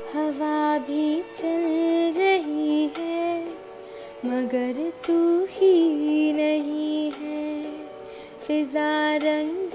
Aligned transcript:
हवा 0.00 0.78
भी 0.78 1.22
चल 1.36 1.64
रही 2.16 2.90
है 2.98 3.42
मगर 4.24 4.76
तू 5.06 5.16
ही 5.50 6.32
नहीं 6.32 7.10
है। 7.12 7.64
फिजा 8.46 9.16
रंगीन 9.16 9.67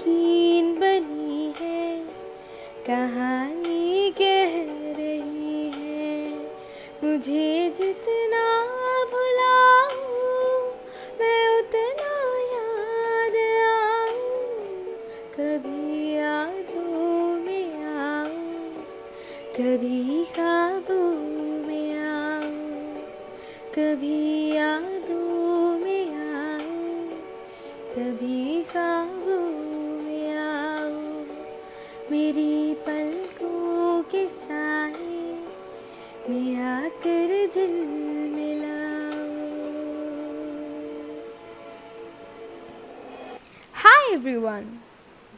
कभी 23.74 24.54
यादों 24.54 25.78
में 25.78 26.10
आए 26.14 27.16
कभी 27.94 28.62
काबू 28.72 29.38
में 30.02 30.36
आओ 30.36 30.90
मेरी 32.10 32.74
पलकों 32.88 34.02
के 34.12 34.24
साए 34.26 35.32
में 36.28 36.60
आकर 36.66 37.32
जिन 37.54 37.74
मिलाओ 38.34 39.26
hi 43.74 44.12
everyone 44.12 44.70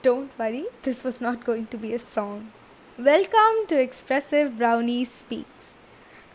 don't 0.05 0.41
worry 0.41 0.63
this 0.85 1.05
was 1.07 1.19
not 1.23 1.47
going 1.47 1.67
to 1.73 1.79
be 1.79 1.93
a 1.93 2.03
song 2.15 3.03
welcome 3.07 3.65
to 3.71 3.77
expressive 3.77 4.49
brownie 4.59 5.05
speaks 5.19 5.75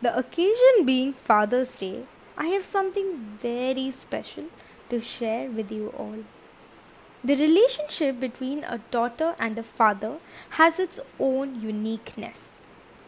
The 0.03 0.17
occasion 0.17 0.83
being 0.83 1.13
Father's 1.13 1.77
Day, 1.77 2.05
I 2.35 2.47
have 2.47 2.65
something 2.65 3.37
very 3.39 3.91
special 3.91 4.45
to 4.89 4.99
share 4.99 5.47
with 5.47 5.71
you 5.71 5.93
all. 5.95 6.23
The 7.23 7.35
relationship 7.35 8.19
between 8.19 8.63
a 8.63 8.79
daughter 8.89 9.35
and 9.37 9.59
a 9.59 9.63
father 9.63 10.17
has 10.57 10.79
its 10.79 10.99
own 11.19 11.61
uniqueness. 11.61 12.49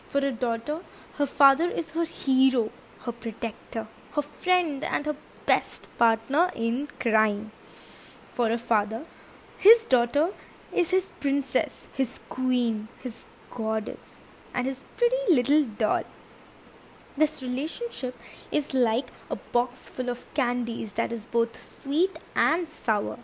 For 0.08 0.20
a 0.20 0.32
daughter, 0.32 0.82
her 1.16 1.26
father 1.26 1.68
is 1.68 1.92
her 1.92 2.06
hero, 2.06 2.70
her 3.06 3.12
protector, 3.12 3.88
her 4.12 4.22
friend, 4.22 4.84
and 4.84 5.08
her 5.08 5.16
best 5.48 5.88
partner 5.98 6.52
in 6.56 6.90
crime. 7.00 7.52
For 8.26 8.52
a 8.52 8.60
father, 8.60 9.06
his 9.58 9.86
daughter 9.86 10.30
is 10.72 10.92
his 10.92 11.06
princess, 11.20 11.88
his 11.92 12.20
queen, 12.30 12.88
his 13.02 13.26
goddess, 13.50 14.18
and 14.54 14.68
his 14.68 14.86
pretty 14.96 15.24
little 15.28 15.64
doll. 15.64 16.04
This 17.16 17.44
relationship 17.44 18.18
is 18.52 18.74
like 18.74 19.12
a 19.30 19.36
box 19.36 19.88
full 19.88 20.10
of 20.10 20.26
candies 20.34 20.94
that 20.94 21.12
is 21.12 21.26
both 21.28 21.82
sweet 21.82 22.18
and 22.36 22.70
sour. 22.70 23.20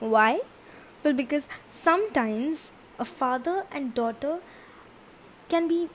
Why? 0.00 0.40
Well, 1.02 1.12
because 1.12 1.48
sometimes 1.70 2.72
a 2.98 3.04
father 3.04 3.66
and 3.70 3.94
daughter 3.94 4.38
can 5.48 5.68
be 5.68 5.88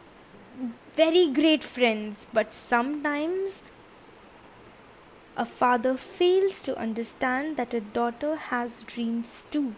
very 0.95 1.27
great 1.27 1.63
friends, 1.63 2.27
but 2.31 2.53
sometimes 2.53 3.63
a 5.35 5.45
father 5.45 5.97
fails 5.97 6.61
to 6.63 6.77
understand 6.77 7.57
that 7.57 7.73
a 7.73 7.81
daughter 7.81 8.35
has 8.35 8.83
dreams 8.83 9.45
too, 9.49 9.73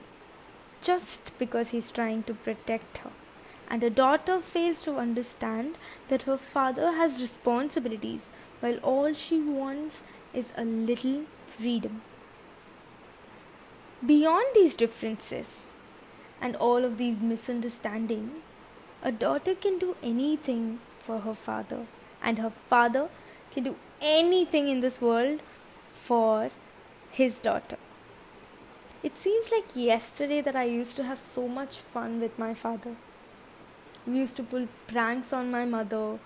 just 0.82 1.32
because 1.38 1.70
he's 1.70 1.92
trying 1.92 2.24
to 2.24 2.34
protect 2.34 2.98
her. 3.00 3.12
And 3.68 3.84
a 3.84 3.90
daughter 3.90 4.40
fails 4.42 4.84
to 4.84 4.98
understand 4.98 5.78
that 6.08 6.24
her 6.24 6.38
father 6.38 6.92
has 6.94 7.22
responsibilities 7.22 8.28
while 8.60 8.78
all 8.78 9.14
she 9.14 9.42
wants 9.42 10.02
is 10.34 10.50
a 10.56 10.64
little 10.64 11.24
freedom. 11.46 12.02
Beyond 14.06 14.46
these 14.54 14.76
differences 14.76 15.66
and 16.40 16.56
all 16.58 16.86
of 16.86 16.98
these 16.98 17.22
misunderstandings, 17.22 18.44
a 19.02 19.12
daughter 19.12 19.56
can 19.56 19.80
do 19.80 19.96
anything 20.04 20.80
for 21.00 21.20
her 21.20 21.34
father, 21.34 21.86
and 22.22 22.40
her 22.40 22.52
father 22.70 23.10
can 23.52 23.64
do 23.64 23.76
anything 24.02 24.70
in 24.70 24.82
this 24.82 25.02
world 25.02 25.42
for 26.04 26.52
his 27.12 27.40
daughter. 27.40 27.78
It 29.02 29.18
seems 29.18 29.52
like 29.52 29.76
yesterday 29.76 30.42
that 30.42 30.56
I 30.56 30.64
used 30.64 30.96
to 30.98 31.04
have 31.04 31.22
so 31.22 31.48
much 31.48 31.78
fun 31.78 32.20
with 32.20 32.38
my 32.38 32.54
father. 32.54 32.96
We 34.08 34.18
used 34.20 34.38
to 34.38 34.44
pull 34.44 34.68
pranks 34.88 35.34
on 35.34 35.50
my 35.52 35.66
mother. 35.66 36.20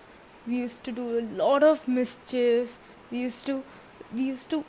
We 0.46 0.58
used 0.58 0.84
to 0.84 0.92
do 0.92 1.20
a 1.20 1.24
lot 1.44 1.64
of 1.64 1.88
mischief. 1.88 2.78
We 3.12 3.20
used 3.20 3.46
to 3.46 3.64
we 4.14 4.24
used 4.24 4.50
to 4.50 4.66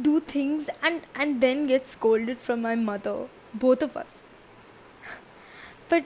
do 0.00 0.20
things 0.20 0.68
and 0.82 1.02
and 1.14 1.40
then 1.40 1.66
get 1.66 1.88
scolded 1.88 2.38
from 2.38 2.62
my 2.62 2.74
mother, 2.74 3.16
both 3.54 3.82
of 3.82 3.96
us. 3.96 4.18
but 5.88 6.04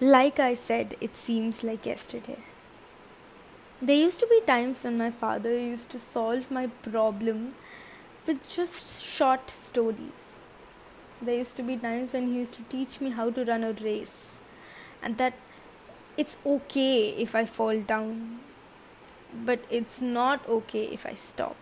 like 0.00 0.40
I 0.40 0.54
said, 0.54 0.96
it 1.00 1.16
seems 1.18 1.62
like 1.62 1.86
yesterday. 1.86 2.38
There 3.82 3.96
used 3.96 4.20
to 4.20 4.26
be 4.26 4.40
times 4.46 4.84
when 4.84 4.96
my 4.96 5.10
father 5.10 5.58
used 5.58 5.90
to 5.90 5.98
solve 5.98 6.50
my 6.50 6.66
problems 6.82 7.54
with 8.26 8.48
just 8.48 9.04
short 9.04 9.50
stories. 9.50 10.28
There 11.20 11.36
used 11.36 11.56
to 11.56 11.62
be 11.62 11.76
times 11.76 12.12
when 12.12 12.28
he 12.28 12.38
used 12.38 12.54
to 12.54 12.62
teach 12.62 13.00
me 13.00 13.10
how 13.10 13.30
to 13.30 13.44
run 13.44 13.64
a 13.64 13.72
race, 13.72 14.30
and 15.02 15.18
that 15.18 15.34
it's 16.16 16.36
okay 16.46 17.10
if 17.10 17.34
I 17.34 17.44
fall 17.44 17.80
down, 17.80 18.40
but 19.34 19.60
it's 19.70 20.00
not 20.00 20.48
okay 20.48 20.84
if 20.84 21.06
I 21.06 21.14
stop. 21.14 21.56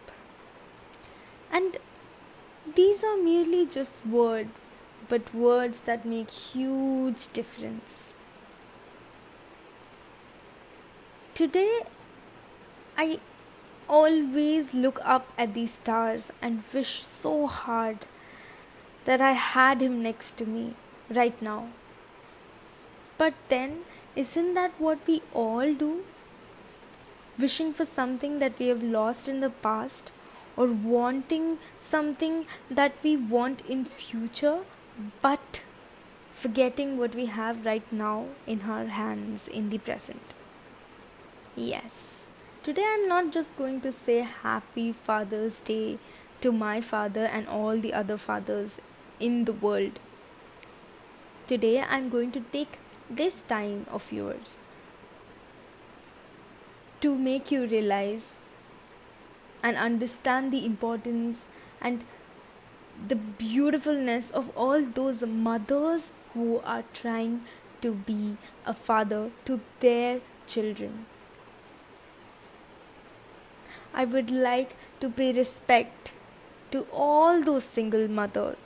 And 1.50 1.78
these 2.74 3.02
are 3.04 3.16
merely 3.16 3.66
just 3.66 4.04
words, 4.06 4.66
but 5.08 5.34
words 5.34 5.80
that 5.84 6.04
make 6.04 6.30
huge 6.30 7.28
difference. 7.28 8.14
Today, 11.34 11.80
I 12.96 13.20
always 13.88 14.72
look 14.74 15.00
up 15.02 15.32
at 15.36 15.54
these 15.54 15.72
stars 15.72 16.30
and 16.41 16.62
wish 16.72 17.02
so 17.02 17.46
hard 17.46 18.06
that 19.04 19.20
I 19.20 19.32
had 19.32 19.82
him 19.82 20.02
next 20.02 20.36
to 20.38 20.46
me 20.46 20.74
right 21.10 21.41
now. 21.42 21.68
But 23.18 23.34
then, 23.48 23.80
isn't 24.14 24.54
that 24.54 24.72
what 24.78 25.06
we 25.06 25.22
all 25.32 25.74
do? 25.74 26.04
Wishing 27.38 27.72
for 27.72 27.84
something 27.84 28.38
that 28.40 28.58
we 28.58 28.68
have 28.68 28.82
lost 28.82 29.28
in 29.28 29.40
the 29.40 29.50
past 29.50 30.10
or 30.56 30.66
wanting 30.66 31.58
something 31.80 32.46
that 32.70 32.92
we 33.02 33.16
want 33.16 33.62
in 33.62 33.84
future 33.84 34.60
but 35.22 35.62
forgetting 36.34 36.98
what 36.98 37.14
we 37.14 37.26
have 37.26 37.64
right 37.64 37.90
now 37.90 38.26
in 38.46 38.62
our 38.62 38.86
hands 38.86 39.48
in 39.48 39.70
the 39.70 39.78
present. 39.78 40.34
Yes. 41.56 42.18
Today 42.62 42.84
I'm 42.86 43.08
not 43.08 43.32
just 43.32 43.56
going 43.56 43.80
to 43.80 43.92
say 43.92 44.20
happy 44.20 44.92
Father's 44.92 45.58
Day 45.60 45.98
to 46.42 46.52
my 46.52 46.80
father 46.80 47.24
and 47.24 47.48
all 47.48 47.78
the 47.78 47.94
other 47.94 48.16
fathers 48.16 48.78
in 49.18 49.44
the 49.46 49.52
world. 49.52 49.98
Today 51.46 51.80
I'm 51.80 52.08
going 52.08 52.32
to 52.32 52.40
take 52.52 52.78
this 53.16 53.42
time 53.42 53.86
of 53.90 54.10
yours 54.12 54.56
to 57.00 57.16
make 57.16 57.50
you 57.50 57.66
realize 57.66 58.34
and 59.62 59.76
understand 59.76 60.52
the 60.52 60.64
importance 60.64 61.44
and 61.80 62.04
the 63.08 63.16
beautifulness 63.16 64.30
of 64.30 64.50
all 64.56 64.82
those 64.82 65.22
mothers 65.22 66.12
who 66.34 66.60
are 66.64 66.84
trying 66.92 67.44
to 67.80 67.92
be 67.92 68.36
a 68.64 68.74
father 68.74 69.30
to 69.44 69.60
their 69.80 70.20
children. 70.46 71.06
I 73.92 74.04
would 74.04 74.30
like 74.30 74.76
to 75.00 75.10
pay 75.10 75.32
respect 75.32 76.12
to 76.70 76.86
all 76.92 77.42
those 77.42 77.65
single 77.65 78.08
mothers 78.08 78.60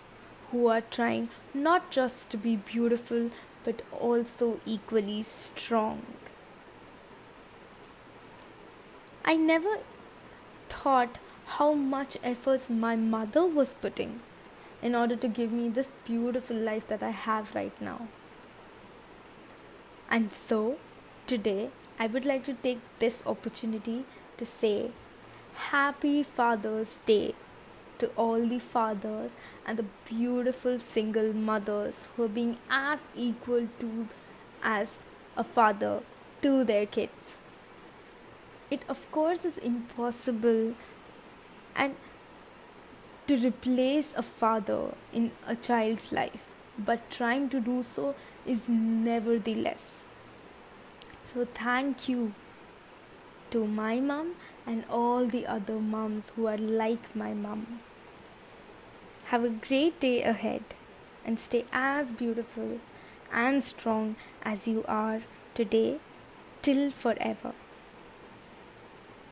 who 0.51 0.69
are 0.69 0.83
trying 0.83 1.29
not 1.53 1.91
just 1.91 2.31
to 2.31 2.37
be 2.37 2.57
beautiful 2.57 3.31
but 3.67 3.83
also 4.09 4.61
equally 4.65 5.23
strong. 5.25 6.03
I 9.25 9.35
never 9.35 9.79
thought 10.69 11.19
how 11.55 11.73
much 11.73 12.17
efforts 12.23 12.71
my 12.71 12.95
mother 12.95 13.45
was 13.45 13.75
putting 13.81 14.21
in 14.83 14.95
order 14.95 15.17
to 15.17 15.29
give 15.39 15.51
me 15.51 15.69
this 15.69 15.91
beautiful 16.05 16.57
life 16.57 16.87
that 16.89 17.03
I 17.03 17.11
have 17.11 17.55
right 17.57 17.81
now. 17.81 18.07
And 20.09 20.33
so, 20.33 20.77
today, 21.27 21.71
I 21.99 22.07
would 22.07 22.25
like 22.25 22.45
to 22.45 22.55
take 22.55 22.79
this 23.01 23.19
opportunity 23.27 24.05
to 24.39 24.47
say 24.47 24.93
Happy 25.71 26.23
Father's 26.23 26.95
Day 27.07 27.35
to 27.99 28.09
all 28.17 28.47
the 28.47 28.59
fathers 28.59 29.33
and 29.65 29.79
the 29.79 29.85
beautiful 30.09 30.79
single 30.79 31.33
mothers 31.33 32.09
who 32.17 32.25
are 32.25 32.29
being 32.29 32.59
as 32.71 33.01
equal 33.15 33.69
to 33.81 34.09
as 34.63 34.99
a 35.37 35.45
father 35.45 36.03
to 36.43 36.65
their 36.65 36.87
kids. 36.87 37.37
It, 38.71 38.83
of 38.89 39.11
course, 39.13 39.45
is 39.45 39.59
impossible 39.59 40.75
and 41.75 41.95
to 43.27 43.37
replace 43.37 44.13
a 44.17 44.23
father 44.23 44.95
in 45.13 45.33
a 45.47 45.57
child's 45.57 46.13
life, 46.13 46.49
but 46.79 47.11
trying 47.11 47.49
to 47.51 47.61
do 47.61 47.83
so 47.83 48.15
is 48.45 48.69
nevertheless. 48.69 50.05
So, 51.23 51.47
thank 51.55 52.09
you 52.09 52.35
to 53.57 53.67
my 53.67 53.99
mom 54.01 54.33
and 54.67 54.85
all 54.91 55.27
the 55.35 55.47
other 55.47 55.77
moms 55.81 56.33
who 56.37 56.47
are 56.47 56.59
like 56.59 57.15
my 57.17 57.33
mom. 57.33 57.81
Have 59.29 59.45
a 59.45 59.55
great 59.69 59.99
day 59.99 60.23
ahead 60.23 60.75
and 61.25 61.41
stay 61.41 61.65
as 61.73 62.13
beautiful 62.13 62.81
and 63.33 63.65
strong 63.65 64.17
as 64.43 64.69
you 64.69 64.85
are 64.87 65.23
today 65.55 66.01
till 66.61 66.91
forever. 66.91 67.55